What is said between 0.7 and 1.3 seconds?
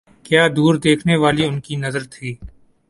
دیکھنے